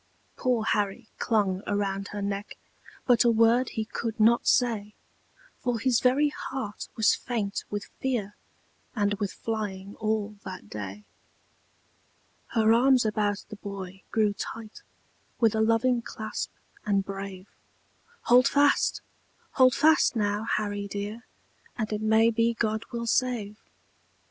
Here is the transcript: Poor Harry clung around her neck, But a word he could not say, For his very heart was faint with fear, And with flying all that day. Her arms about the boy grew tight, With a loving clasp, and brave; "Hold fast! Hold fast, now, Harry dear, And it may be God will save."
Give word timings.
Poor 0.35 0.63
Harry 0.63 1.09
clung 1.19 1.61
around 1.67 2.07
her 2.07 2.23
neck, 2.23 2.57
But 3.05 3.23
a 3.23 3.29
word 3.29 3.69
he 3.69 3.85
could 3.85 4.19
not 4.19 4.47
say, 4.47 4.95
For 5.59 5.77
his 5.77 5.99
very 5.99 6.29
heart 6.29 6.87
was 6.95 7.13
faint 7.13 7.65
with 7.69 7.85
fear, 7.99 8.35
And 8.95 9.13
with 9.19 9.31
flying 9.31 9.93
all 9.97 10.37
that 10.43 10.67
day. 10.71 11.03
Her 12.47 12.73
arms 12.73 13.05
about 13.05 13.45
the 13.49 13.57
boy 13.57 14.01
grew 14.09 14.33
tight, 14.33 14.81
With 15.39 15.53
a 15.53 15.61
loving 15.61 16.01
clasp, 16.01 16.49
and 16.83 17.05
brave; 17.05 17.47
"Hold 18.21 18.47
fast! 18.47 19.01
Hold 19.51 19.75
fast, 19.75 20.15
now, 20.15 20.45
Harry 20.45 20.87
dear, 20.87 21.25
And 21.77 21.93
it 21.93 22.01
may 22.01 22.31
be 22.31 22.55
God 22.55 22.85
will 22.91 23.05
save." 23.05 23.59